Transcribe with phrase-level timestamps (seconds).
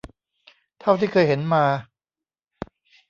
[0.79, 1.65] เท่าที่เคยเห็นมา